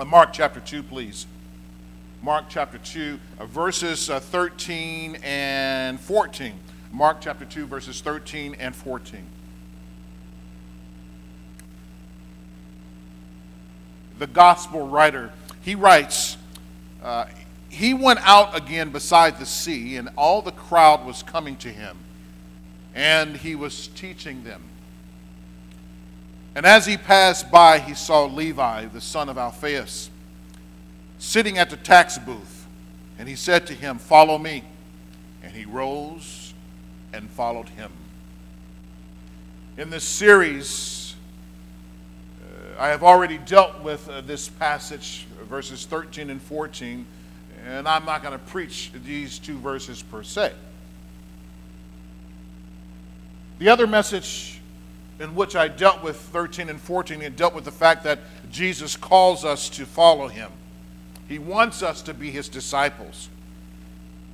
[0.00, 1.26] Uh, Mark chapter 2, please.
[2.22, 6.54] Mark chapter 2, uh, verses uh, 13 and 14.
[6.90, 9.22] Mark chapter 2, verses 13 and 14.
[14.18, 16.38] The gospel writer, he writes,
[17.02, 17.26] uh,
[17.68, 21.98] He went out again beside the sea, and all the crowd was coming to him,
[22.94, 24.62] and he was teaching them.
[26.60, 30.10] And as he passed by, he saw Levi, the son of Alphaeus,
[31.18, 32.66] sitting at the tax booth.
[33.18, 34.64] And he said to him, Follow me.
[35.42, 36.52] And he rose
[37.14, 37.90] and followed him.
[39.78, 41.14] In this series,
[42.42, 47.06] uh, I have already dealt with uh, this passage, verses 13 and 14,
[47.64, 50.52] and I'm not going to preach these two verses per se.
[53.58, 54.59] The other message
[55.20, 58.20] in which I dealt with 13 and 14, and dealt with the fact that
[58.50, 60.50] Jesus calls us to follow him.
[61.28, 63.28] He wants us to be his disciples.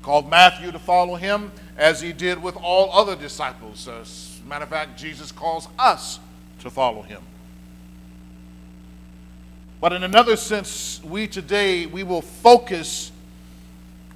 [0.01, 3.89] Called Matthew to follow him as he did with all other disciples.
[3.89, 6.21] As a matter of fact, Jesus calls us
[6.61, 7.21] to follow him.
[9.81, 13.11] But in another sense, we today we will focus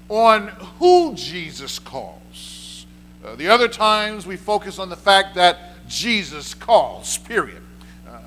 [0.08, 0.48] on
[0.78, 2.86] who Jesus calls.
[3.24, 7.62] Uh, the other times we focus on the fact that Jesus calls, period.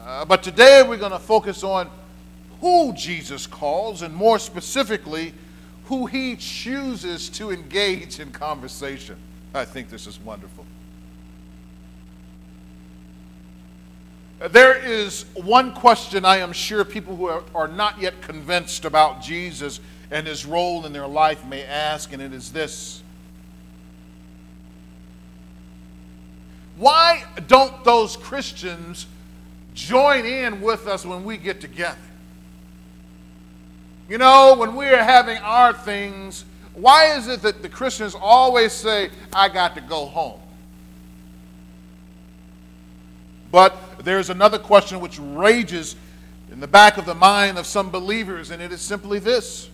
[0.05, 1.89] Uh, but today we're going to focus on
[2.59, 5.33] who Jesus calls, and more specifically,
[5.85, 9.15] who he chooses to engage in conversation.
[9.53, 10.65] I think this is wonderful.
[14.49, 19.21] There is one question I am sure people who are, are not yet convinced about
[19.21, 19.79] Jesus
[20.11, 23.02] and his role in their life may ask, and it is this
[26.83, 29.07] Why don't those Christians
[29.73, 31.95] join in with us when we get together?
[34.09, 39.11] You know, when we're having our things, why is it that the Christians always say,
[39.31, 40.41] I got to go home?
[43.49, 45.95] But there's another question which rages
[46.51, 49.69] in the back of the mind of some believers, and it is simply this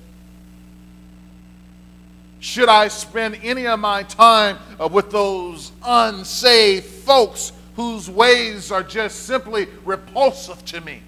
[2.39, 8.83] should I spend any of my time uh, with those unsaved folks whose ways are
[8.83, 11.01] just simply repulsive to me?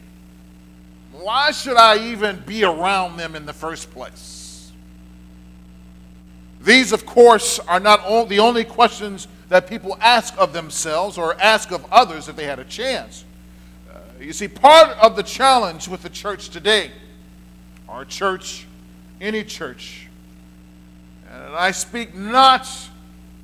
[1.13, 4.71] Why should I even be around them in the first place?
[6.59, 11.71] These, of course, are not the only questions that people ask of themselves or ask
[11.71, 13.25] of others if they had a chance.
[13.89, 16.91] Uh, you see, part of the challenge with the church today,
[17.89, 18.67] our church,
[19.19, 20.07] any church,
[21.51, 22.65] and I speak not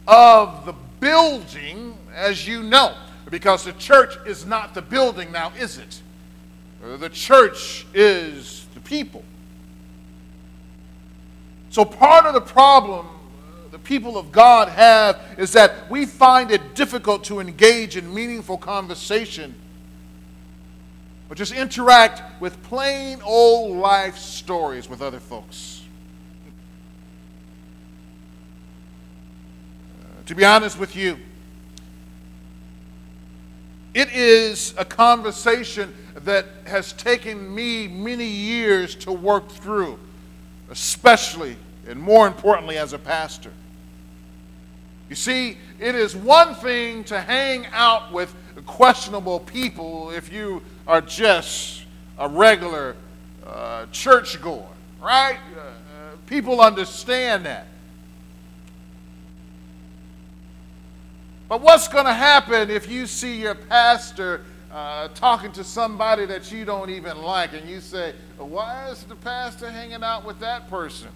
[0.08, 2.96] of the building, as you know,
[3.30, 6.02] because the church is not the building now, is it?
[6.82, 9.26] The church is the people.
[11.70, 13.08] So, part of the problem
[13.72, 18.58] the people of God have is that we find it difficult to engage in meaningful
[18.58, 19.54] conversation,
[21.30, 25.77] or just interact with plain old life stories with other folks.
[30.28, 31.18] To be honest with you.
[33.94, 35.94] It is a conversation
[36.24, 39.98] that has taken me many years to work through,
[40.70, 41.56] especially
[41.88, 43.52] and more importantly as a pastor.
[45.10, 48.36] You see, it is one thing to hang out with
[48.66, 51.84] questionable people if you are just
[52.20, 52.98] a regular
[53.46, 54.68] uh, churchgoer,
[55.02, 55.40] right?
[55.56, 55.72] Uh, uh
[56.26, 57.68] people understand that.
[61.50, 66.52] But what's going to happen if you see your pastor uh, talking to somebody that
[66.52, 70.70] you don't even like and you say, Why is the pastor hanging out with that
[70.70, 71.10] person?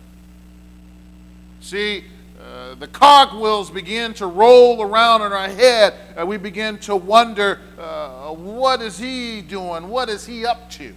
[1.59, 2.05] See,
[2.41, 7.59] uh, the cogwheels begin to roll around in our head, and we begin to wonder
[7.77, 9.89] uh, what is he doing?
[9.89, 10.93] What is he up to?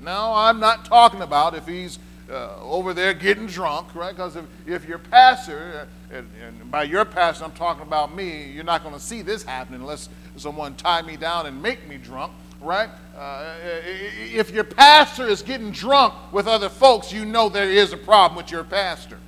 [0.00, 1.98] No, I'm not talking about if he's
[2.30, 4.14] uh, over there getting drunk, right?
[4.14, 8.64] Because if, if your pastor, uh, and, by your pastor, I'm talking about me, you're
[8.64, 12.32] not going to see this happening unless someone tie me down and make me drunk,
[12.60, 12.88] right?
[13.16, 17.96] Uh, if your pastor is getting drunk with other folks, you know there is a
[17.96, 19.18] problem with your pastor.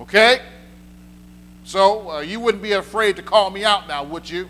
[0.00, 0.40] Okay?
[1.64, 4.48] So uh, you wouldn't be afraid to call me out now, would you?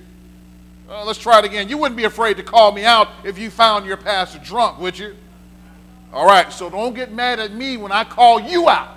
[0.88, 1.69] Uh, let's try it again.
[1.69, 4.99] You wouldn't be afraid to call me out if you found your pastor drunk, would
[4.99, 5.17] you?
[6.12, 8.96] All right, so don't get mad at me when I call you out.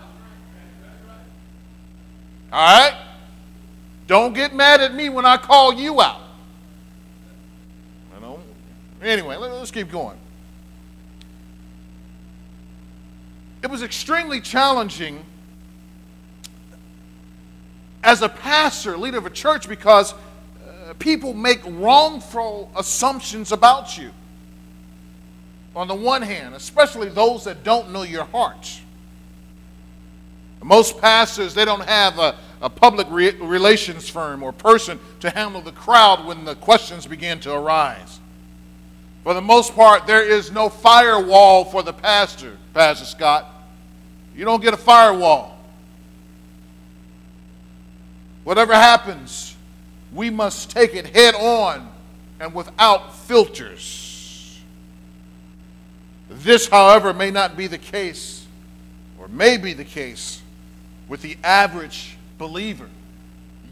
[2.51, 2.97] All right?
[4.07, 6.21] Don't get mad at me when I call you out.
[8.15, 8.39] You know?
[9.01, 10.17] Anyway, let, us keep going.
[13.61, 15.25] it was extremely challenging
[18.03, 24.11] as a pastor, leader of a church, because uh, people make wrongful assumptions about you.
[25.75, 28.81] On the one hand, especially those that don't know your heart.
[30.61, 35.61] Most pastors, they don't have a, a public re- relations firm or person to handle
[35.61, 38.19] the crowd when the questions begin to arise.
[39.23, 43.45] For the most part, there is no firewall for the pastor, Pastor Scott.
[44.35, 45.57] You don't get a firewall.
[48.43, 49.55] Whatever happens,
[50.13, 51.89] we must take it head on
[52.39, 54.59] and without filters.
[56.29, 58.45] This, however, may not be the case,
[59.19, 60.41] or may be the case,
[61.09, 62.87] with the average believer.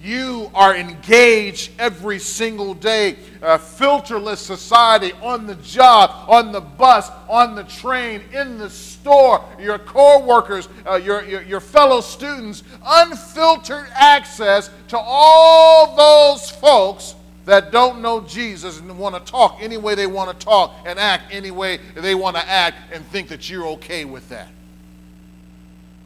[0.03, 3.17] You are engaged every single day.
[3.41, 9.43] A filterless society on the job, on the bus, on the train, in the store,
[9.59, 17.15] your co workers, uh, your, your, your fellow students, unfiltered access to all those folks
[17.45, 20.99] that don't know Jesus and want to talk any way they want to talk and
[20.99, 24.49] act any way they want to act and think that you're okay with that.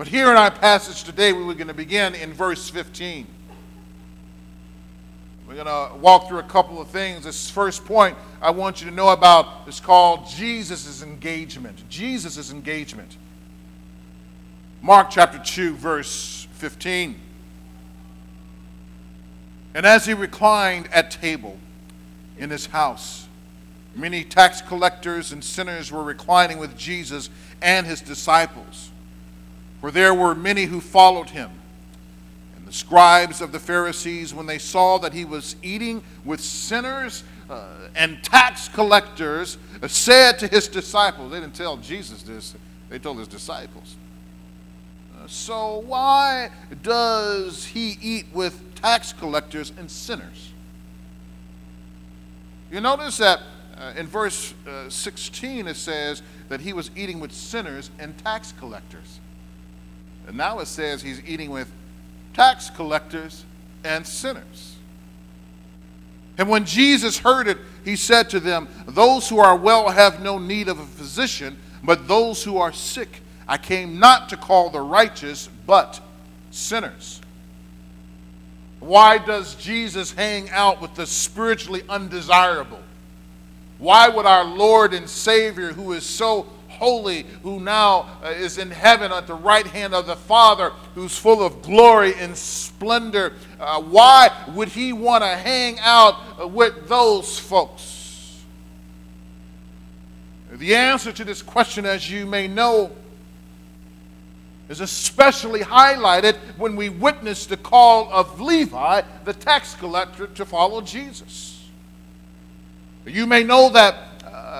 [0.01, 3.27] But here in our passage today, we are going to begin in verse 15.
[5.47, 7.25] We're going to walk through a couple of things.
[7.25, 11.87] This first point I want you to know about is called Jesus' engagement.
[11.87, 13.15] Jesus' engagement.
[14.81, 17.21] Mark chapter 2, verse 15.
[19.75, 21.59] And as he reclined at table
[22.39, 23.27] in his house,
[23.95, 27.29] many tax collectors and sinners were reclining with Jesus
[27.61, 28.89] and his disciples.
[29.81, 31.49] For there were many who followed him.
[32.55, 37.23] And the scribes of the Pharisees, when they saw that he was eating with sinners
[37.49, 42.53] uh, and tax collectors, uh, said to his disciples, they didn't tell Jesus this,
[42.89, 43.95] they told his disciples.
[45.17, 46.51] Uh, so why
[46.83, 50.51] does he eat with tax collectors and sinners?
[52.71, 53.41] You notice that
[53.77, 58.53] uh, in verse uh, 16 it says that he was eating with sinners and tax
[58.59, 59.20] collectors.
[60.31, 61.69] And now it says he's eating with
[62.33, 63.43] tax collectors
[63.83, 64.77] and sinners.
[66.37, 70.39] And when Jesus heard it, he said to them, Those who are well have no
[70.39, 73.19] need of a physician, but those who are sick.
[73.45, 75.99] I came not to call the righteous, but
[76.49, 77.19] sinners.
[78.79, 82.79] Why does Jesus hang out with the spiritually undesirable?
[83.79, 86.47] Why would our Lord and Savior, who is so
[86.81, 91.15] holy, who now uh, is in heaven at the right hand of the Father, who's
[91.15, 93.33] full of glory and splendor.
[93.59, 98.41] Uh, why would he want to hang out uh, with those folks?
[100.53, 102.89] The answer to this question, as you may know,
[104.67, 110.81] is especially highlighted when we witness the call of Levi, the tax collector, to follow
[110.81, 111.63] Jesus.
[113.05, 114.10] You may know that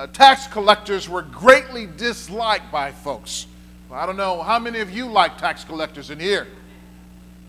[0.02, 3.46] uh, tax collectors were greatly disliked by folks.
[3.88, 6.48] Well, I don't know how many of you like tax collectors in here.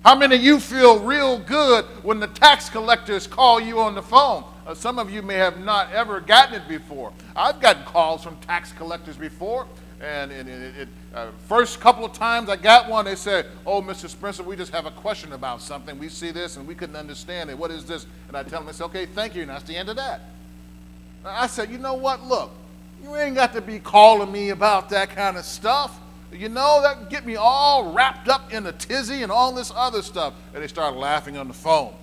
[0.05, 4.03] How many of you feel real good when the tax collectors call you on the
[4.03, 4.43] phone?
[4.67, 7.11] Uh, some of you may have not ever gotten it before.
[7.35, 9.65] I've gotten calls from tax collectors before,
[9.99, 13.81] and, and it, it uh, first couple of times I got one, they said, "Oh,
[13.81, 14.07] Mr.
[14.07, 15.97] Spencer, we just have a question about something.
[15.97, 17.57] We see this and we couldn't understand it.
[17.57, 19.75] What is this?" And I tell them, "I say, okay, thank you." And that's the
[19.75, 20.21] end of that.
[21.25, 22.23] I said, you know what?
[22.23, 22.51] Look,
[23.01, 25.99] you ain't got to be calling me about that kind of stuff.
[26.31, 30.01] You know, that get me all wrapped up in a tizzy and all this other
[30.01, 30.33] stuff.
[30.53, 31.93] And they started laughing on the phone.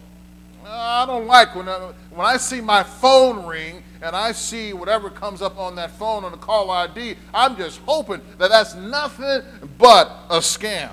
[0.65, 5.11] I don't like when I, when I see my phone ring and I see whatever
[5.11, 9.43] comes up on that phone on the call ID, I'm just hoping that that's nothing
[9.79, 10.91] but a scam.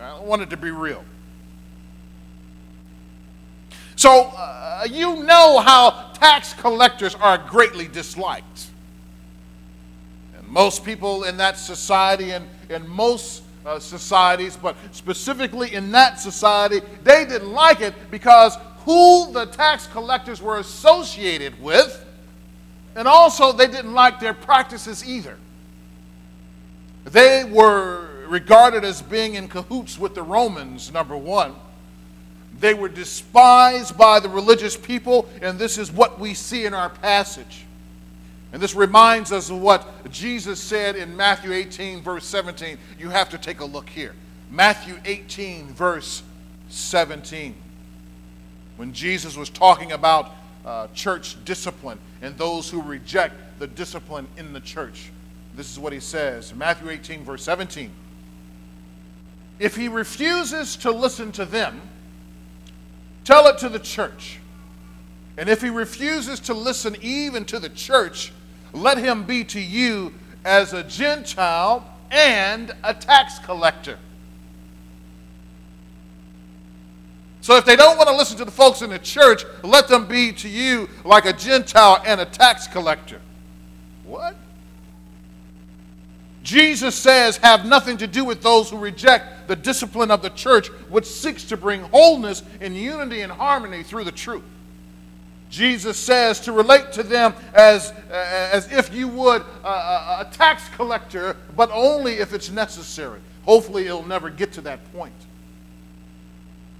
[0.00, 1.04] I want it to be real.
[3.96, 8.66] So uh, you know how tax collectors are greatly disliked.
[10.36, 16.20] And most people in that society and in most uh, societies, but specifically in that
[16.20, 22.04] society, they didn't like it because who the tax collectors were associated with,
[22.94, 25.36] and also they didn't like their practices either.
[27.04, 31.54] They were regarded as being in cahoots with the Romans, number one.
[32.58, 36.88] They were despised by the religious people, and this is what we see in our
[36.88, 37.64] passage.
[38.52, 42.78] And this reminds us of what Jesus said in Matthew 18, verse 17.
[42.98, 44.14] You have to take a look here.
[44.50, 46.22] Matthew 18, verse
[46.70, 47.54] 17.
[48.76, 50.32] When Jesus was talking about
[50.64, 55.10] uh, church discipline and those who reject the discipline in the church.
[55.54, 57.90] This is what he says Matthew 18, verse 17.
[59.58, 61.80] If he refuses to listen to them,
[63.26, 64.38] tell it to the church.
[65.36, 68.32] And if he refuses to listen even to the church,
[68.72, 70.14] let him be to you
[70.44, 73.98] as a Gentile and a tax collector.
[77.42, 80.06] So if they don't want to listen to the folks in the church, let them
[80.06, 83.20] be to you like a Gentile and a tax collector.
[84.04, 84.36] What?
[86.42, 90.68] Jesus says, have nothing to do with those who reject the discipline of the church,
[90.88, 94.42] which seeks to bring wholeness and unity and harmony through the truth.
[95.48, 98.14] Jesus says to relate to them as, uh,
[98.52, 103.20] as if you would uh, a tax collector, but only if it's necessary.
[103.44, 105.14] Hopefully, it'll never get to that point.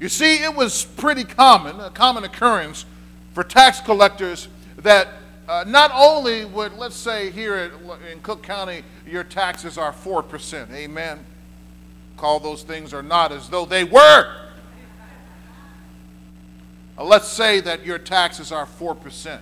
[0.00, 2.84] You see, it was pretty common, a common occurrence
[3.32, 5.08] for tax collectors that
[5.48, 7.70] uh, not only would, let's say here
[8.12, 10.72] in Cook County, your taxes are 4%.
[10.72, 11.24] Amen.
[12.16, 14.34] Call those things or not as though they were.
[16.98, 19.38] Uh, let's say that your taxes are 4%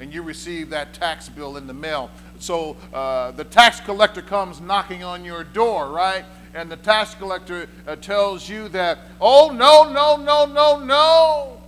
[0.00, 2.10] and you receive that tax bill in the mail.
[2.38, 6.24] So uh, the tax collector comes knocking on your door, right?
[6.54, 11.60] And the tax collector uh, tells you that, oh, no, no, no, no, no.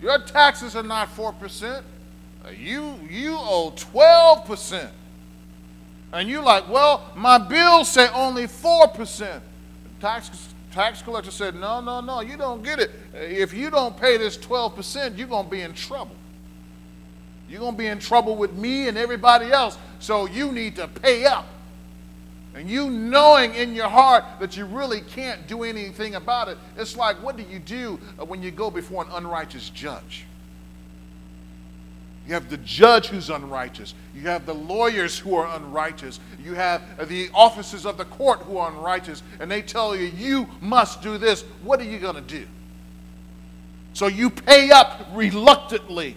[0.00, 1.82] Your taxes are not 4%.
[2.44, 4.88] Uh, you, you owe 12%.
[6.14, 9.18] And you're like, well, my bills say only 4%.
[9.18, 9.40] The
[10.00, 12.92] tax tax collector said, No, no, no, you don't get it.
[13.12, 16.14] If you don't pay this 12%, you're going to be in trouble.
[17.48, 19.76] You're going to be in trouble with me and everybody else.
[19.98, 21.46] So you need to pay up.
[22.54, 26.96] And you knowing in your heart that you really can't do anything about it, it's
[26.96, 30.26] like, what do you do when you go before an unrighteous judge?
[32.26, 33.94] You have the judge who's unrighteous.
[34.14, 36.20] You have the lawyers who are unrighteous.
[36.42, 39.22] You have the officers of the court who are unrighteous.
[39.40, 41.42] And they tell you, you must do this.
[41.62, 42.46] What are you going to do?
[43.92, 46.16] So you pay up reluctantly.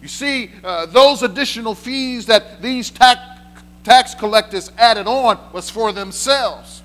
[0.00, 3.20] You see, uh, those additional fees that these tax,
[3.84, 6.81] tax collectors added on was for themselves.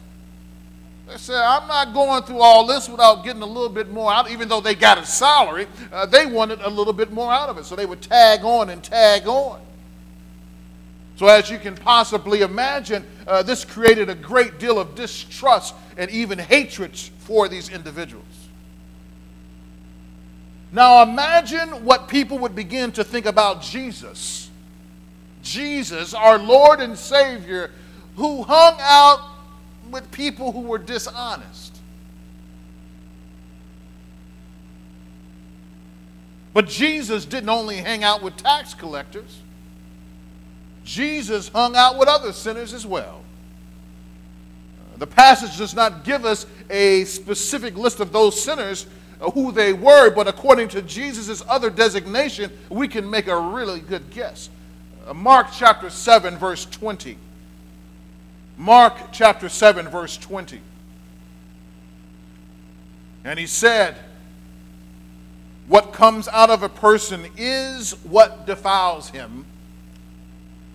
[1.08, 4.30] They said, I'm not going through all this without getting a little bit more out,
[4.30, 5.68] even though they got a salary.
[5.92, 7.66] Uh, they wanted a little bit more out of it.
[7.66, 9.62] So they would tag on and tag on.
[11.16, 16.12] So, as you can possibly imagine, uh, this created a great deal of distrust and
[16.12, 18.24] even hatred for these individuals.
[20.72, 24.52] Now, imagine what people would begin to think about Jesus.
[25.42, 27.72] Jesus, our Lord and Savior,
[28.16, 29.37] who hung out
[29.92, 31.78] with people who were dishonest.
[36.54, 39.42] But Jesus didn't only hang out with tax collectors,
[40.84, 43.22] Jesus hung out with other sinners as well.
[44.98, 48.88] The passage does not give us a specific list of those sinners,
[49.22, 53.80] uh, who they were, but according to Jesus' other designation, we can make a really
[53.80, 54.50] good guess.
[55.08, 57.18] Uh, Mark chapter 7, verse 20.
[58.58, 60.60] Mark chapter 7, verse 20.
[63.24, 63.96] And he said,
[65.68, 69.46] What comes out of a person is what defiles him.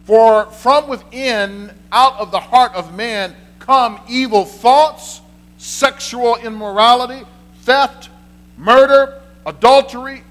[0.05, 5.21] For from within, out of the heart of man, come evil thoughts,
[5.59, 7.25] sexual immorality,
[7.63, 8.11] theft,
[8.57, 10.23] murder, adultery,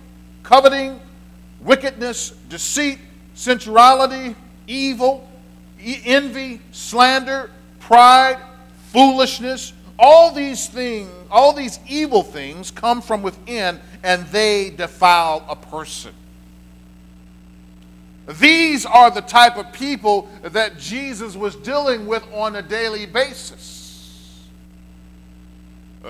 [0.43, 0.99] coveting,
[1.59, 2.99] wickedness, deceit,
[3.33, 4.35] sensuality,
[4.67, 5.27] evil
[5.83, 8.37] envy, slander, pride,
[8.87, 15.55] foolishness, all these things, all these evil things come from within and they defile a
[15.55, 16.13] person.
[18.39, 24.47] These are the type of people that Jesus was dealing with on a daily basis.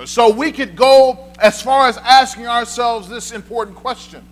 [0.05, 4.23] So we could go as far as asking ourselves this important question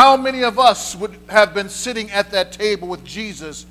[0.00, 3.66] how many of us would have been sitting at that table with Jesus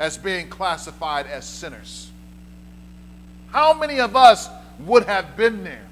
[0.00, 2.10] as being classified as sinners?
[3.52, 4.48] How many of us
[4.80, 5.86] would have been there?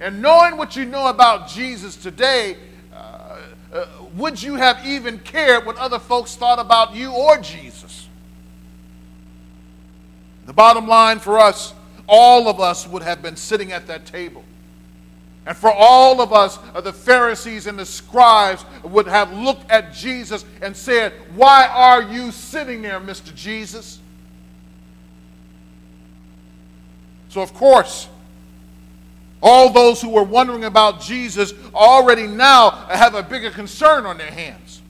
[0.00, 2.56] And knowing what you know about Jesus today,
[2.94, 3.36] uh,
[3.70, 8.08] uh, would you have even cared what other folks thought about you or Jesus?
[10.46, 11.74] The bottom line for us,
[12.06, 14.42] all of us would have been sitting at that table.
[15.46, 19.92] And for all of us, uh, the Pharisees and the scribes would have looked at
[19.94, 23.34] Jesus and said, Why are you sitting there, Mr.
[23.34, 24.00] Jesus?
[27.30, 28.08] So, of course,
[29.42, 34.30] all those who were wondering about Jesus already now have a bigger concern on their
[34.30, 34.82] hands.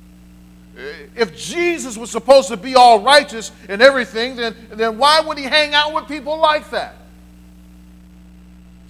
[1.14, 5.44] if Jesus was supposed to be all righteous and everything, then, then why would he
[5.44, 6.96] hang out with people like that?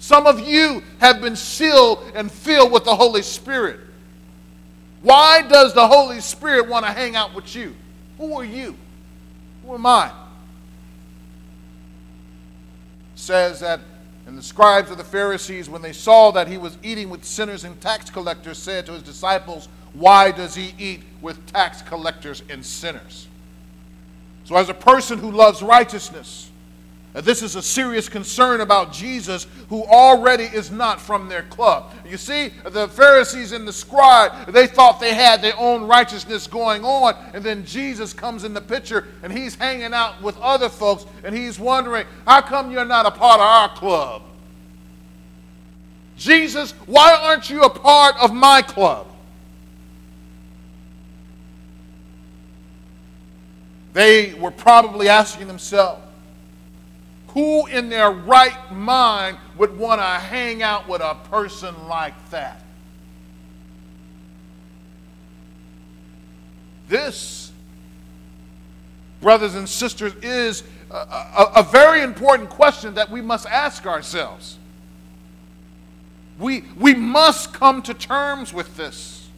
[0.01, 3.79] Some of you have been sealed and filled with the Holy Spirit.
[5.03, 7.75] Why does the Holy Spirit want to hang out with you?
[8.17, 8.75] Who are you?
[9.63, 10.11] Who am I?
[13.15, 13.79] says that
[14.25, 17.63] and the scribes of the Pharisees, when they saw that he was eating with sinners
[17.63, 22.65] and tax collectors, said to his disciples, Why does he eat with tax collectors and
[22.65, 23.27] sinners?
[24.45, 26.50] So, as a person who loves righteousness,
[27.13, 31.93] this is a serious concern about Jesus, who already is not from their club.
[32.05, 36.85] You see, the Pharisees and the scribe, they thought they had their own righteousness going
[36.85, 41.05] on, and then Jesus comes in the picture, and he's hanging out with other folks,
[41.25, 44.21] and he's wondering, how come you're not a part of our club?
[46.15, 49.07] Jesus, why aren't you a part of my club?
[53.93, 56.01] They were probably asking themselves,
[57.33, 62.61] who in their right mind would want to hang out with a person like that?
[66.89, 67.53] This,
[69.21, 74.57] brothers and sisters, is a, a, a, very important question that we must ask ourselves.
[76.37, 79.29] We, we must come to terms with this.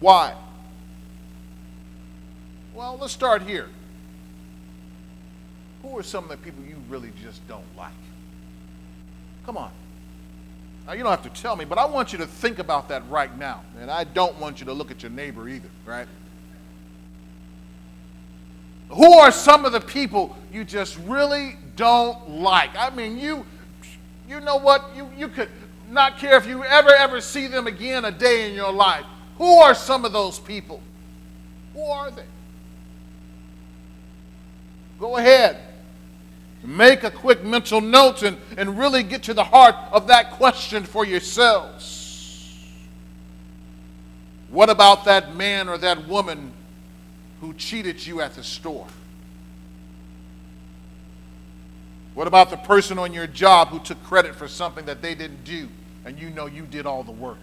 [0.00, 0.34] Why?
[2.74, 3.70] Well, let's start here.
[5.84, 7.92] Who are some of the people you really just don't like?
[9.44, 9.70] Come on.
[10.86, 13.02] Now, you don't have to tell me, but I want you to think about that
[13.10, 13.60] right now.
[13.78, 16.08] And I don't want you to look at your neighbor either, right?
[18.88, 22.70] Who are some of the people you just really don't like?
[22.76, 23.44] I mean, you
[24.26, 24.84] you know what?
[24.96, 25.50] You you could
[25.90, 29.04] not care if you ever ever see them again a day in your life.
[29.36, 30.80] Who are some of those people?
[31.74, 32.24] Who are they?
[34.98, 35.73] Go ahead.
[36.64, 40.84] Make a quick mental note and, and really get to the heart of that question
[40.84, 42.58] for yourselves.
[44.48, 46.52] What about that man or that woman
[47.42, 48.86] who cheated you at the store?
[52.14, 55.44] What about the person on your job who took credit for something that they didn't
[55.44, 55.68] do
[56.06, 57.38] and you know you did all the work?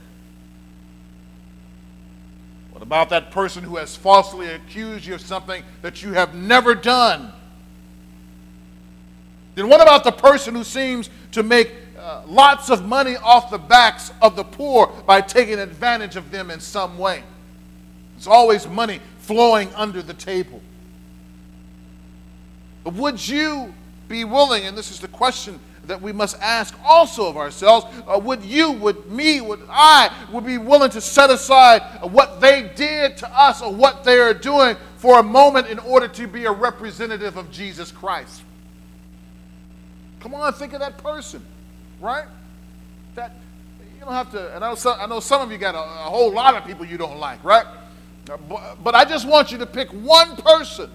[2.71, 6.73] What about that person who has falsely accused you of something that you have never
[6.73, 7.33] done?
[9.55, 13.57] Then what about the person who seems to make uh, lots of money off the
[13.57, 17.23] backs of the poor by taking advantage of them in some way?
[18.15, 20.61] There's always money flowing under the table.
[22.83, 23.73] But would you
[24.07, 28.17] be willing, and this is the question that we must ask also of ourselves, uh,
[28.19, 33.17] would you, would me, would I, would be willing to set aside what they did
[33.17, 36.51] to us or what they are doing for a moment in order to be a
[36.51, 38.43] representative of Jesus Christ?
[40.21, 41.43] Come on, think of that person,
[41.99, 42.25] right?
[43.15, 43.35] That
[43.95, 44.55] you don't have to.
[44.55, 46.63] And I know some, I know some of you got a, a whole lot of
[46.63, 47.65] people you don't like, right?
[48.29, 50.89] Uh, but, but I just want you to pick one person.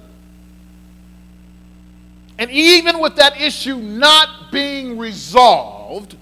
[2.39, 6.17] And even with that issue not being resolved,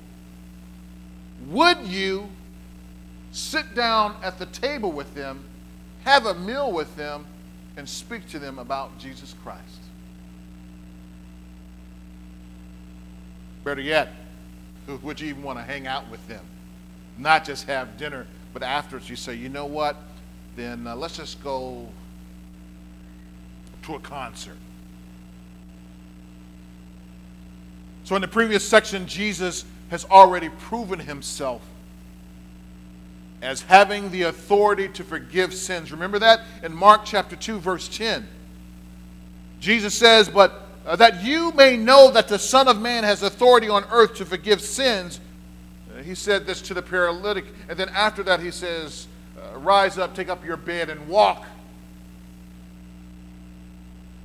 [1.48, 2.28] would you
[3.32, 5.44] sit down at the table with them,
[6.04, 7.26] have a meal with them,
[7.76, 9.83] and speak to them about Jesus Christ?
[13.64, 14.12] Better yet,
[15.02, 16.44] would you even want to hang out with them?
[17.16, 19.96] Not just have dinner, but afterwards you say, you know what?
[20.54, 21.88] Then uh, let's just go
[23.82, 24.56] to a concert.
[28.04, 31.62] So, in the previous section, Jesus has already proven himself
[33.40, 35.90] as having the authority to forgive sins.
[35.90, 38.26] Remember that in Mark chapter 2, verse 10.
[39.60, 43.68] Jesus says, But uh, that you may know that the Son of Man has authority
[43.68, 45.20] on earth to forgive sins.
[45.90, 47.46] Uh, he said this to the paralytic.
[47.68, 49.06] And then after that, he says,
[49.38, 51.46] uh, Rise up, take up your bed, and walk.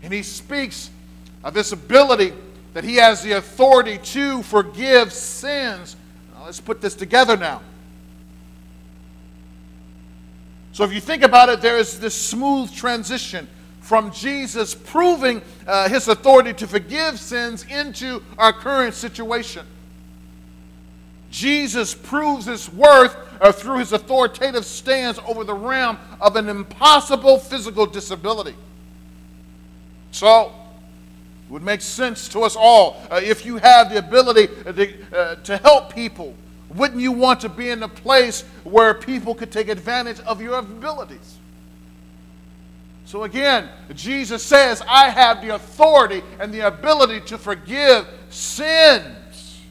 [0.04, 0.90] And he speaks
[1.44, 2.34] of this ability
[2.74, 5.96] that he has the authority to forgive sins.
[6.34, 7.62] Now, let's put this together now.
[10.74, 13.48] So, if you think about it, there is this smooth transition
[13.90, 19.66] from Jesus proving uh, his authority to forgive sins into our current situation.
[21.32, 27.40] Jesus proves his worth uh, through his authoritative stance over the realm of an impossible
[27.40, 28.54] physical disability.
[30.12, 30.54] So,
[31.48, 35.36] it would make sense to us all uh, if you have the ability to, uh,
[35.38, 36.36] to help people.
[36.76, 40.60] Wouldn't you want to be in a place where people could take advantage of your
[40.60, 41.40] abilities?
[43.10, 49.62] So again, Jesus says, I have the authority and the ability to forgive sins.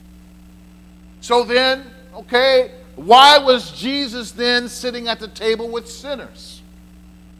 [1.20, 6.62] So then, okay, why was Jesus then sitting at the table with sinners?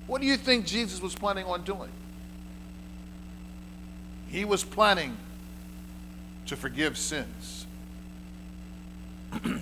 [0.06, 1.90] What do you think Jesus was planning on doing?
[4.28, 5.16] He was planning
[6.46, 7.66] to forgive sins.
[9.42, 9.60] the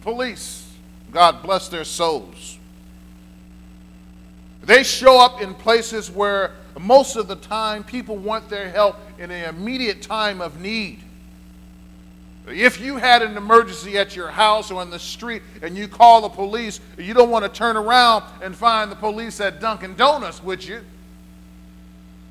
[0.00, 0.72] police,
[1.12, 2.56] God bless their souls,
[4.66, 9.30] they show up in places where most of the time people want their help in
[9.30, 11.00] an immediate time of need.
[12.48, 16.20] If you had an emergency at your house or in the street and you call
[16.20, 20.42] the police, you don't want to turn around and find the police at Dunkin' Donuts,
[20.42, 20.80] would you?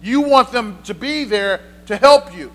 [0.02, 2.52] You want them to be there to help you.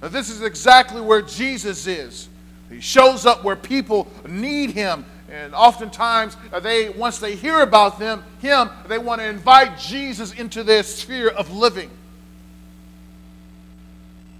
[0.00, 2.28] Now, this is exactly where Jesus is.
[2.70, 5.04] He shows up where people need him.
[5.30, 10.32] And oftentimes, uh, they once they hear about them, him, they want to invite Jesus
[10.32, 11.90] into their sphere of living.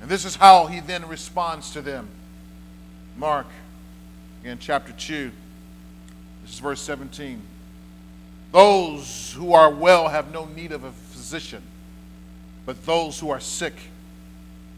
[0.01, 2.09] And this is how he then responds to them.
[3.19, 3.47] Mark,
[4.45, 5.31] in chapter 2,
[6.43, 7.43] this is verse 17.
[8.53, 11.63] Those who are well have no need of a physician,
[12.65, 13.75] but those who are sick.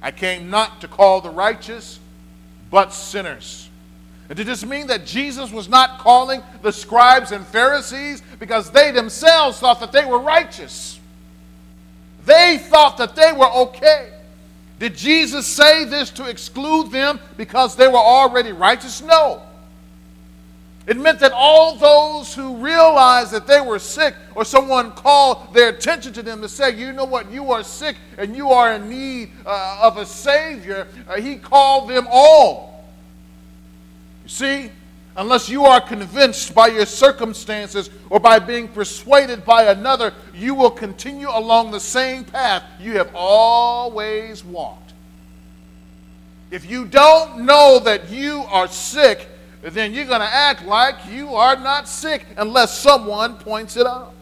[0.03, 2.01] I came not to call the righteous,
[2.71, 3.70] but sinners.
[4.31, 8.93] And did this mean that Jesus was not calling the scribes and Pharisees because they
[8.93, 11.01] themselves thought that they were righteous?
[12.25, 14.13] They thought that they were okay.
[14.79, 19.03] Did Jesus say this to exclude them because they were already righteous?
[19.03, 19.43] No.
[20.87, 25.71] It meant that all those who realized that they were sick, or someone called their
[25.71, 28.89] attention to them to say, You know what, you are sick and you are in
[28.89, 32.70] need uh, of a Savior, uh, he called them all.
[34.31, 34.71] See,
[35.17, 40.71] unless you are convinced by your circumstances or by being persuaded by another, you will
[40.71, 44.93] continue along the same path you have always walked.
[46.53, 49.27] If you don't know that you are sick,
[49.63, 54.15] then you're going to act like you are not sick unless someone points it out.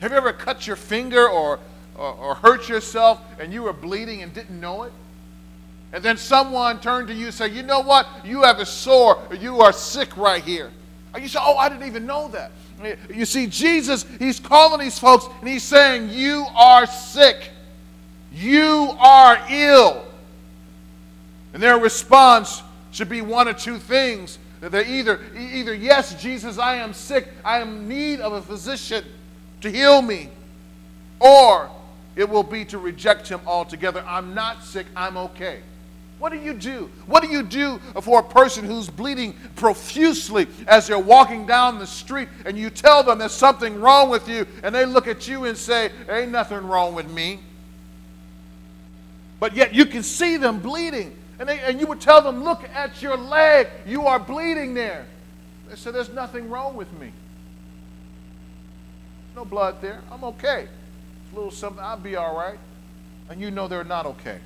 [0.00, 1.58] Have you ever cut your finger or,
[1.96, 4.92] or, or, hurt yourself and you were bleeding and didn't know it?
[5.94, 8.08] And then someone turned to you and said, You know what?
[8.24, 9.22] You have a sore.
[9.38, 10.72] You are sick right here.
[11.14, 12.50] And you say, Oh, I didn't even know that.
[13.14, 17.48] You see, Jesus, he's calling these folks and he's saying, You are sick.
[18.32, 20.04] You are ill.
[21.52, 24.40] And their response should be one or two things.
[24.60, 29.04] They're either, either, yes, Jesus, I am sick, I am in need of a physician
[29.60, 30.30] to heal me,
[31.20, 31.70] or
[32.16, 34.02] it will be to reject him altogether.
[34.08, 35.60] I'm not sick, I'm okay.
[36.24, 36.90] What do you do?
[37.04, 41.86] What do you do for a person who's bleeding profusely as they're walking down the
[41.86, 45.44] street and you tell them there's something wrong with you and they look at you
[45.44, 47.40] and say, Ain't nothing wrong with me?
[49.38, 51.14] But yet you can see them bleeding.
[51.38, 53.68] And, they, and you would tell them, Look at your leg.
[53.86, 55.04] You are bleeding there.
[55.68, 57.12] They said, There's nothing wrong with me.
[59.36, 60.00] No blood there.
[60.10, 60.68] I'm okay.
[60.68, 62.58] It's A little something, I'll be all right.
[63.28, 64.38] And you know they're not okay.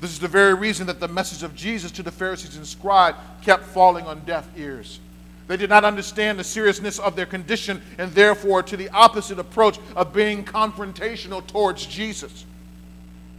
[0.00, 3.18] This is the very reason that the message of Jesus to the Pharisees and scribes
[3.42, 5.00] kept falling on deaf ears.
[5.48, 9.78] They did not understand the seriousness of their condition and therefore to the opposite approach
[9.96, 12.44] of being confrontational towards Jesus.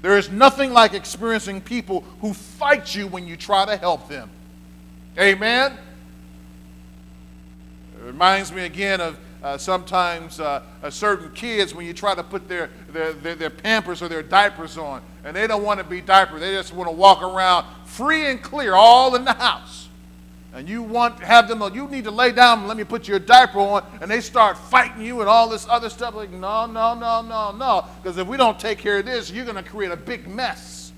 [0.02, 4.30] There is nothing like experiencing people who fight you when you try to help them.
[5.20, 5.74] Amen?
[7.98, 12.24] It reminds me again of uh, sometimes uh, uh, certain kids when you try to
[12.24, 15.84] put their, their, their, their, pampers or their diapers on, and they don't want to
[15.84, 16.42] be diapered.
[16.42, 19.90] They just want to walk around free and clear all in the house.
[20.54, 23.08] And you want to have them you need to lay down and let me put
[23.08, 26.66] your diaper on and they start fighting you and all this other stuff like no
[26.66, 27.86] no no no no.
[28.02, 30.92] Because if we don't take care of this you're going to create a big mess.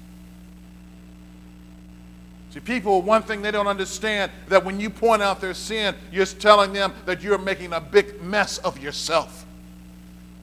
[2.51, 6.25] See people one thing they don't understand that when you point out their sin you're
[6.25, 9.45] telling them that you're making a big mess of yourself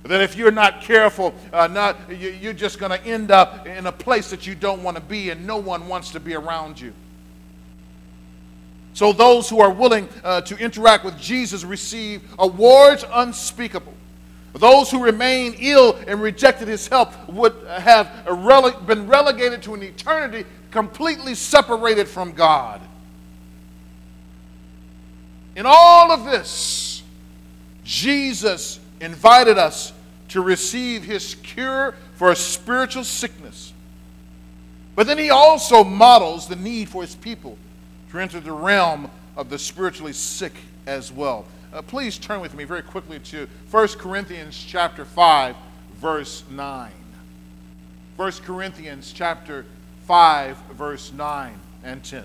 [0.08, 3.86] that if you're not careful uh, not you, you're just going to end up in
[3.86, 6.80] a place that you don't want to be and no one wants to be around
[6.80, 6.92] you
[8.98, 13.94] so those who are willing uh, to interact with Jesus receive awards unspeakable.
[14.54, 19.84] Those who remain ill and rejected his help would have rele- been relegated to an
[19.84, 22.80] eternity completely separated from God.
[25.54, 27.04] In all of this,
[27.84, 29.92] Jesus invited us
[30.28, 33.72] to receive his cure for a spiritual sickness.
[34.94, 37.56] But then he also models the need for his people
[38.10, 40.54] to enter the realm of the spiritually sick
[40.86, 41.44] as well.
[41.72, 45.54] uh, please turn with me very quickly to 1 Corinthians chapter 5,
[46.00, 46.90] verse 9.
[48.16, 49.64] 1 Corinthians chapter
[50.06, 51.52] 5, verse 9
[51.84, 52.24] and 10.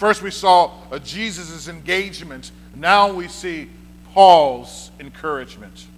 [0.00, 2.52] First, we saw uh, Jesus' engagement.
[2.74, 3.68] Now we see
[4.14, 5.88] Paul's encouragement.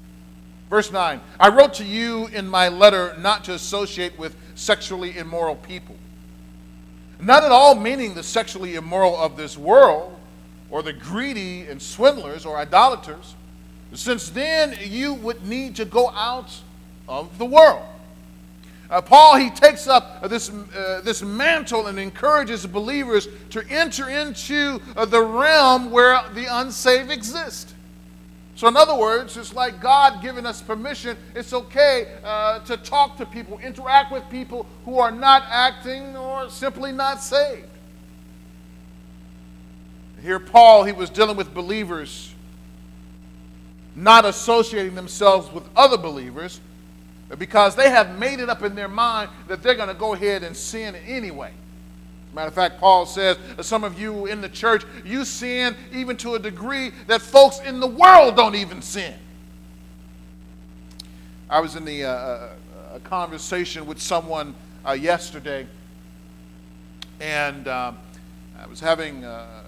[0.69, 5.55] Verse 9 I wrote to you in my letter not to associate with sexually immoral
[5.55, 5.95] people.
[7.21, 10.19] Not at all meaning the sexually immoral of this world,
[10.69, 13.37] or the greedy and swindlers or idolaters,
[13.93, 16.51] since then you would need to go out
[17.07, 17.87] of the world.
[18.93, 24.83] Uh, Paul, he takes up this, uh, this mantle and encourages believers to enter into
[24.95, 27.75] uh, the realm where the unsaved exist.
[28.55, 31.17] So, in other words, it's like God giving us permission.
[31.35, 36.51] It's okay uh, to talk to people, interact with people who are not acting or
[36.51, 37.65] simply not saved.
[40.21, 42.35] Here, Paul, he was dealing with believers
[43.97, 46.61] not associating themselves with other believers
[47.39, 50.43] because they have made it up in their mind that they're going to go ahead
[50.43, 51.53] and sin anyway.
[52.35, 56.35] Matter of fact, Paul says some of you in the church, you sin even to
[56.35, 59.15] a degree that folks in the world don't even sin.
[61.51, 62.49] I was in the uh, uh
[62.95, 64.55] a conversation with someone
[64.87, 65.67] uh, yesterday,
[67.21, 67.97] and um,
[68.61, 69.63] I was having uh,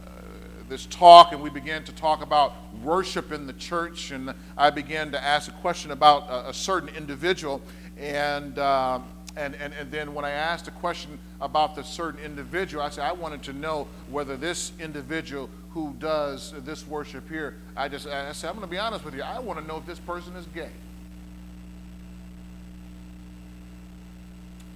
[0.68, 5.12] this talk, and we began to talk about worship in the church, and I began
[5.12, 7.60] to ask a question about a, a certain individual,
[7.98, 9.00] and, uh,
[9.36, 13.04] and, and, and then when I asked a question about the certain individual, I said
[13.04, 18.32] I wanted to know whether this individual who does this worship here, I just I
[18.32, 20.36] said, I'm going to be honest with you, I want to know if this person
[20.36, 20.70] is gay.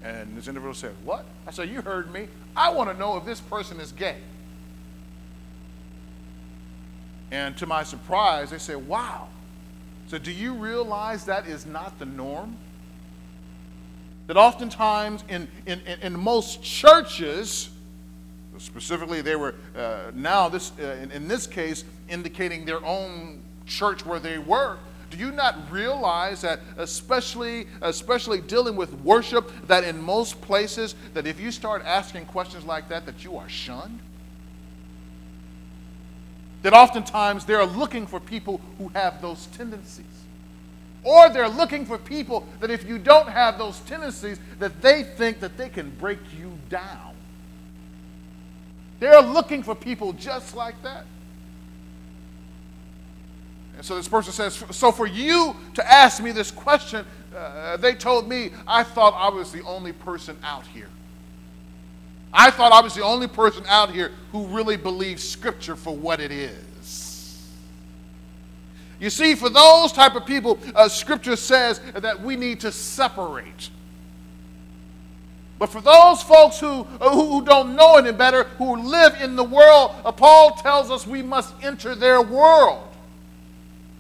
[0.03, 1.25] And this individual said, What?
[1.47, 2.29] I said, You heard me.
[2.57, 4.17] I want to know if this person is gay.
[7.31, 9.29] And to my surprise, they said, Wow.
[10.09, 12.57] So, do you realize that is not the norm?
[14.27, 17.71] That oftentimes in, in, in, most churches,
[18.59, 24.05] specifically, they were uh, now, this, uh, in, in this case, indicating their own church
[24.05, 24.79] where they were.
[25.11, 31.27] Do you not realize that, especially, especially dealing with worship, that in most places, that
[31.27, 34.01] if you start asking questions like that, that you are shunned?
[36.63, 40.05] That oftentimes they're looking for people who have those tendencies.
[41.05, 45.41] Or they're looking for people that if you don't have those tendencies, that they think
[45.41, 47.15] that they can break you down.
[49.01, 51.07] They're looking for people just like that.
[53.77, 57.95] And so this person says, So for you to ask me this question, uh, they
[57.95, 60.89] told me I thought I was the only person out here.
[62.33, 66.21] I thought I was the only person out here who really believes Scripture for what
[66.21, 67.49] it is.
[69.01, 73.71] You see, for those type of people, uh, Scripture says that we need to separate.
[75.59, 79.95] But for those folks who, who don't know any better, who live in the world,
[80.05, 82.85] uh, Paul tells us we must enter their world.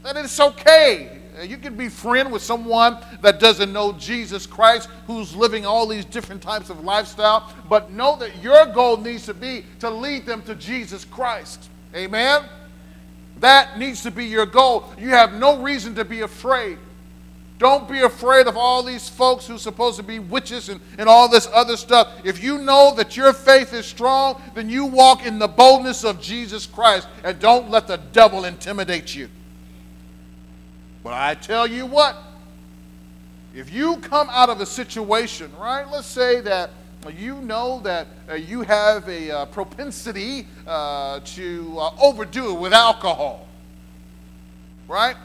[0.02, 4.46] That it's okay uh, Uh, you can be friend with someone that doesn't know Jesus
[4.46, 9.26] Christ, who's living all these different types of lifestyle, but know that your goal needs
[9.26, 11.68] to be to lead them to Jesus Christ.
[11.94, 12.44] Amen?
[13.40, 14.92] That needs to be your goal.
[14.98, 16.78] You have no reason to be afraid.
[17.58, 21.28] Don't be afraid of all these folks who're supposed to be witches and, and all
[21.28, 22.20] this other stuff.
[22.24, 26.20] If you know that your faith is strong, then you walk in the boldness of
[26.20, 29.28] Jesus Christ and don't let the devil intimidate you.
[31.08, 32.18] But I tell you what,
[33.54, 36.68] if you come out of a situation, right, let's say that
[37.16, 42.74] you know that uh, you have a uh, propensity uh, to uh, overdo it with
[42.74, 43.48] alcohol,
[44.86, 45.16] right?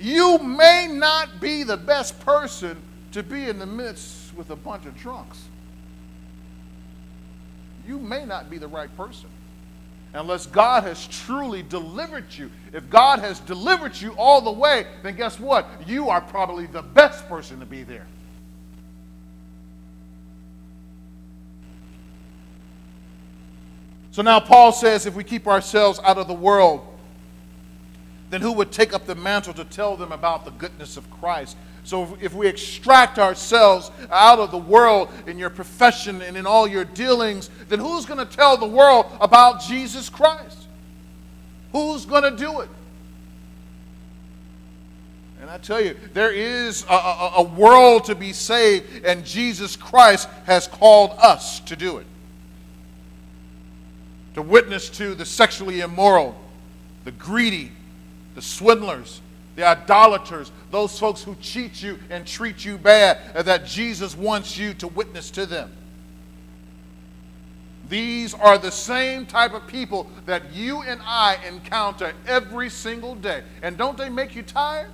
[0.00, 2.76] You may not be the best person
[3.12, 5.44] to be in the midst with a bunch of drunks.
[7.86, 9.28] You may not be the right person
[10.12, 12.50] unless God has truly delivered you.
[12.72, 15.68] If God has delivered you all the way, then guess what?
[15.86, 18.06] You are probably the best person to be there.
[24.12, 26.86] So now Paul says if we keep ourselves out of the world,
[28.30, 31.56] then who would take up the mantle to tell them about the goodness of Christ?
[31.84, 36.68] So if, we extract ourselves out of the world in your profession and in all
[36.68, 40.66] your dealings, then who's going to tell the world about Jesus Christ?
[41.72, 42.68] Who's going to do it?
[45.40, 49.74] And I tell you, there is a, a, a, world to be saved, and Jesus
[49.74, 52.06] Christ has called us to do it.
[54.34, 56.38] To witness to the sexually immoral,
[57.04, 57.72] the greedy,
[58.34, 59.22] the swindlers,
[59.60, 64.72] the idolaters, those folks who cheat you and treat you bad, that Jesus wants you
[64.74, 65.70] to witness to them.
[67.90, 73.42] These are the same type of people that you and I encounter every single day.
[73.62, 74.88] And don't they make you tired?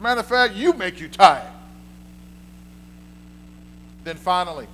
[0.00, 1.52] Matter of fact, you make you tired.
[4.04, 4.66] Then finally,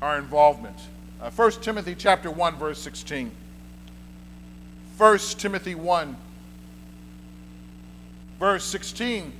[0.00, 0.76] our involvement.
[1.20, 3.30] Uh, 1 Timothy chapter 1 verse 16.
[4.96, 6.16] 1 Timothy 1
[8.38, 9.32] verse 16.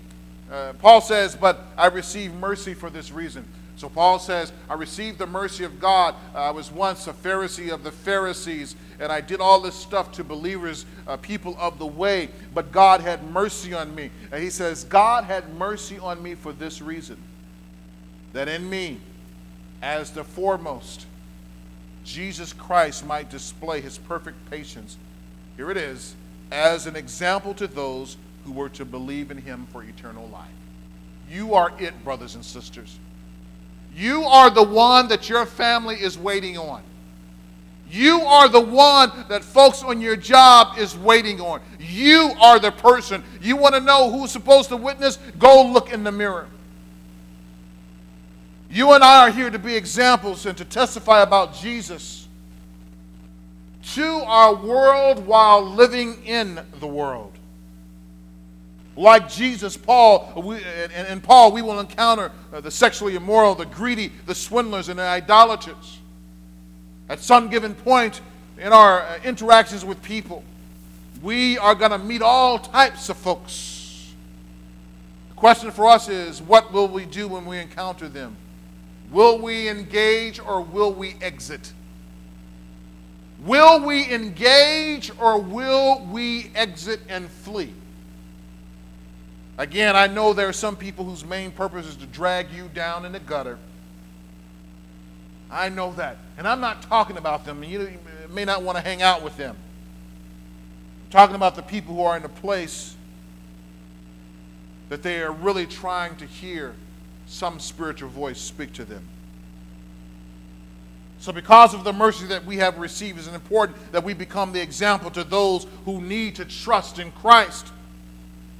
[0.50, 3.44] Uh, Paul says, "But I receive mercy for this reason."
[3.76, 6.14] So Paul says, I received the mercy of God.
[6.34, 10.24] I was once a Pharisee of the Pharisees, and I did all this stuff to
[10.24, 14.10] believers, uh, people of the way, but God had mercy on me.
[14.32, 17.18] And he says, God had mercy on me for this reason
[18.32, 18.98] that in me,
[19.82, 21.06] as the foremost,
[22.02, 24.96] Jesus Christ might display his perfect patience.
[25.56, 26.14] Here it is,
[26.50, 30.48] as an example to those who were to believe in him for eternal life.
[31.28, 32.98] You are it, brothers and sisters.
[33.94, 36.82] You are the one that your family is waiting on.
[37.90, 41.60] You are the one that folks on your job is waiting on.
[41.80, 43.24] You are the person.
[43.40, 45.18] You want to know who's supposed to witness?
[45.38, 46.46] Go look in the mirror.
[48.70, 52.28] You and I are here to be examples and to testify about Jesus
[53.94, 57.35] to our world while living in the world.
[58.96, 63.66] Like Jesus, Paul, we, and, and, Paul, we will encounter uh, the sexually immoral, the
[63.66, 65.98] greedy, the swindlers, and the idolaters.
[67.10, 68.22] At some given point
[68.58, 70.42] in our uh, interactions with people,
[71.22, 74.14] we are going to meet all types of folks.
[75.28, 78.34] The question for us is what will we do when we encounter them?
[79.10, 81.72] Will we engage or will we exit?
[83.40, 87.74] Will we engage or will we exit and flee?
[89.58, 93.04] Again, I know there are some people whose main purpose is to drag you down
[93.04, 93.58] in the gutter.
[95.50, 96.18] I know that.
[96.36, 97.62] And I'm not talking about them.
[97.64, 97.98] You
[98.30, 99.56] may not want to hang out with them.
[101.04, 102.96] I'm talking about the people who are in a place
[104.88, 106.74] that they are really trying to hear
[107.26, 109.04] some spiritual voice speak to them.
[111.18, 114.60] So, because of the mercy that we have received, it's important that we become the
[114.60, 117.72] example to those who need to trust in Christ.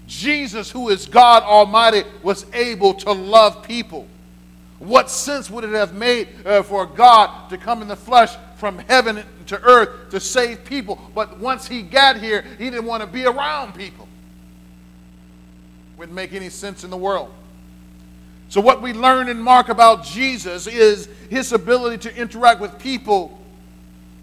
[0.06, 4.06] Jesus, who is God Almighty, was able to love people.
[4.78, 8.78] What sense would it have made uh, for God to come in the flesh from
[8.78, 11.00] heaven to earth to save people?
[11.14, 14.06] But once he got here, he didn't want to be around people.
[15.96, 17.32] Wouldn't make any sense in the world.
[18.48, 23.40] So, what we learn in Mark about Jesus is his ability to interact with people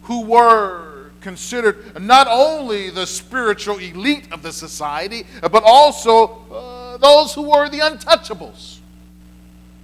[0.04, 0.92] who were
[1.23, 7.69] considered not only the spiritual elite of the society, but also uh, those who were
[7.69, 8.77] the untouchables.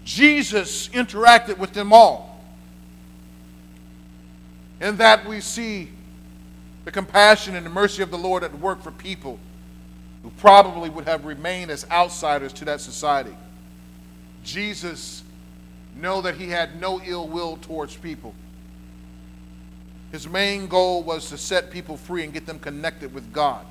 [0.03, 2.43] Jesus interacted with them all.
[4.81, 5.89] In that we see
[6.85, 9.39] the compassion and the mercy of the Lord at work for people
[10.23, 13.35] who probably would have remained as outsiders to that society.
[14.43, 15.23] Jesus
[15.95, 18.33] know that he had no ill will towards people.
[20.11, 23.65] His main goal was to set people free and get them connected with God.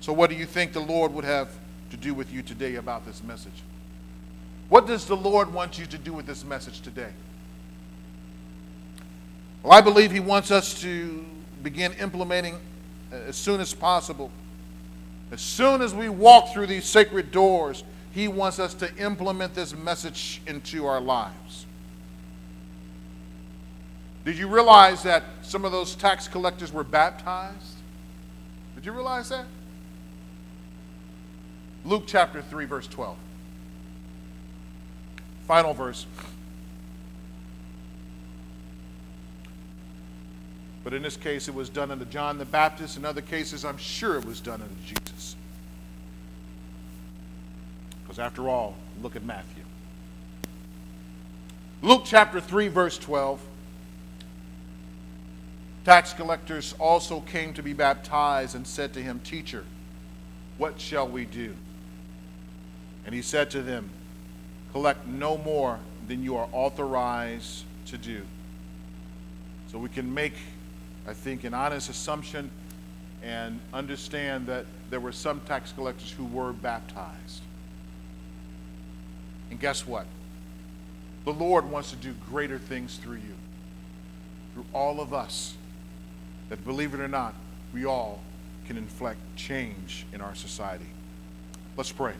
[0.00, 1.50] So, what do you think the Lord would have
[1.90, 3.62] to do with you today about this message?
[4.68, 7.10] What does the Lord want you to do with this message today?
[9.62, 11.24] Well, I believe He wants us to
[11.62, 12.54] begin implementing
[13.12, 14.30] uh, as soon as possible.
[15.32, 19.74] As soon as we walk through these sacred doors, He wants us to implement this
[19.74, 21.66] message into our lives.
[24.26, 27.76] Did you realize that some of those tax collectors were baptized?
[28.74, 29.46] Did you realize that?
[31.84, 33.16] Luke chapter 3, verse 12.
[35.46, 36.06] Final verse.
[40.82, 42.96] But in this case, it was done unto John the Baptist.
[42.96, 45.36] In other cases, I'm sure it was done unto Jesus.
[48.02, 49.62] Because after all, look at Matthew.
[51.80, 53.40] Luke chapter 3, verse 12.
[55.86, 59.62] Tax collectors also came to be baptized and said to him, Teacher,
[60.58, 61.54] what shall we do?
[63.04, 63.88] And he said to them,
[64.72, 65.78] Collect no more
[66.08, 68.22] than you are authorized to do.
[69.70, 70.32] So we can make,
[71.06, 72.50] I think, an honest assumption
[73.22, 77.42] and understand that there were some tax collectors who were baptized.
[79.52, 80.06] And guess what?
[81.24, 83.36] The Lord wants to do greater things through you,
[84.52, 85.54] through all of us.
[86.48, 87.34] That believe it or not,
[87.72, 88.20] we all
[88.66, 90.86] can inflect change in our society.
[91.76, 92.16] Let's pray.